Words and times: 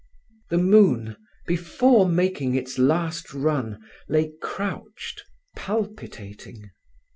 The 0.49 0.57
moon, 0.57 1.15
before 1.45 2.09
making 2.09 2.55
its 2.55 2.79
last 2.79 3.35
run, 3.35 3.83
lay 4.09 4.33
crouched, 4.41 5.21
palpitating. 5.55 6.71